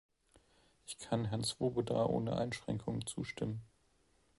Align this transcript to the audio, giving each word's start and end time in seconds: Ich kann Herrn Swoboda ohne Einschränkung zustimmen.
Ich 0.87 0.97
kann 0.97 1.25
Herrn 1.25 1.43
Swoboda 1.43 2.05
ohne 2.07 2.35
Einschränkung 2.35 3.05
zustimmen. 3.05 3.61